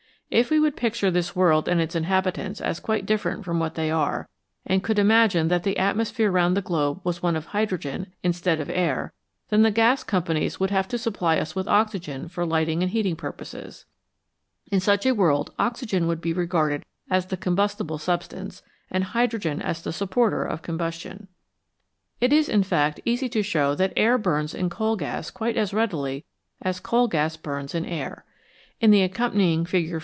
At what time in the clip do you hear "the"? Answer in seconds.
5.63-5.77, 6.55-6.61, 9.63-9.71, 17.25-17.35, 19.81-19.89, 28.91-29.01